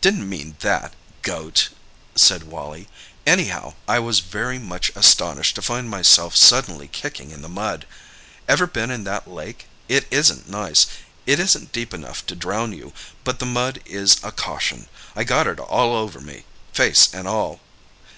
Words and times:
"Didn't 0.00 0.26
mean 0.26 0.56
that—goat!" 0.60 1.68
said 2.14 2.44
Wally. 2.44 2.88
"Anyhow, 3.26 3.74
I 3.86 3.98
was 3.98 4.20
very 4.20 4.58
much 4.58 4.90
astonished 4.96 5.54
to 5.56 5.60
find 5.60 5.90
myself 5.90 6.34
suddenly 6.34 6.88
kicking 6.88 7.30
in 7.30 7.42
the 7.42 7.48
mud. 7.50 7.84
Ever 8.48 8.66
been 8.66 8.90
in 8.90 9.04
that 9.04 9.28
lake? 9.28 9.66
It 9.86 10.06
isn't 10.10 10.48
nice. 10.48 10.86
It 11.26 11.38
isn't 11.38 11.72
deep 11.72 11.92
enough 11.92 12.24
to 12.28 12.34
drown 12.34 12.72
you, 12.72 12.94
but 13.22 13.38
the 13.38 13.44
mud 13.44 13.82
is 13.84 14.16
a 14.22 14.32
caution. 14.32 14.86
I 15.14 15.24
got 15.24 15.46
it 15.46 15.60
all 15.60 15.94
over 15.94 16.22
me—face 16.22 17.10
and 17.12 17.28
all!" 17.28 17.60